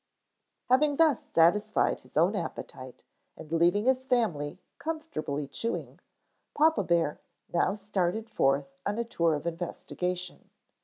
Having 0.67 0.95
thus 0.95 1.29
satisfied 1.31 1.99
his 2.01 2.17
own 2.17 2.35
appetite, 2.35 3.03
and 3.37 3.51
leaving 3.51 3.85
his 3.85 4.07
family 4.07 4.57
comfortably 4.79 5.47
chewing, 5.47 5.99
papa 6.55 6.83
bear 6.83 7.21
now 7.53 7.75
started 7.75 8.27
forth 8.27 8.73
on 8.83 8.97
a 8.97 9.03
tour 9.03 9.35
of 9.35 9.45
investigation. 9.45 10.49